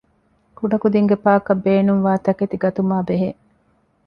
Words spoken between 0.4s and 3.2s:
ކުޑަކުދިންގެ ޕާކަށް ބޭނުންވާ ތަކެތި ގަތުމާއި